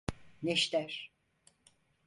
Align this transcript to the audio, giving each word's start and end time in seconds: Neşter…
Neşter… 0.43 1.11